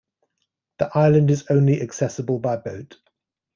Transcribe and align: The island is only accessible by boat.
The 0.79 0.89
island 0.97 1.29
is 1.29 1.45
only 1.51 1.79
accessible 1.79 2.39
by 2.39 2.55
boat. 2.57 2.97